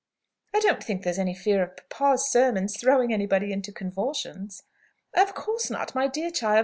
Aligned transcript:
"I 0.51 0.59
don't 0.61 0.83
think 0.83 1.03
there's 1.03 1.19
any 1.19 1.35
fear 1.35 1.61
of 1.61 1.77
papa's 1.87 2.27
sermons 2.31 2.75
throwing 2.75 3.13
anybody 3.13 3.51
into 3.51 3.71
convulsions." 3.71 4.63
"Of 5.13 5.35
course 5.35 5.69
not, 5.69 5.93
my 5.93 6.07
dear 6.07 6.31
child. 6.31 6.59